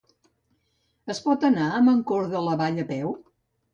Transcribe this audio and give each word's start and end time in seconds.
Es 1.13 1.21
pot 1.27 1.45
anar 1.49 1.67
a 1.75 1.83
Mancor 1.91 2.31
de 2.33 2.43
la 2.47 2.57
Vall 2.63 2.85
a 2.85 2.87
peu? 2.95 3.13